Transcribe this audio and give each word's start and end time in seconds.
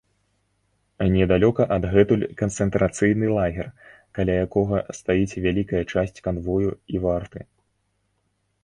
Недалёка 1.15 1.67
адгэтуль 1.75 2.23
канцэнтрацыйны 2.41 3.27
лагер, 3.37 3.67
каля 4.19 4.33
якога 4.47 4.77
стаіць 5.03 5.37
вялікая 5.49 5.83
часць 5.95 6.23
канвою 6.31 6.71
і 6.97 7.05
варты. 7.07 7.39